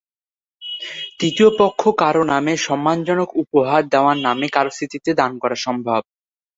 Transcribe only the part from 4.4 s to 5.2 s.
কারো স্মৃতিতে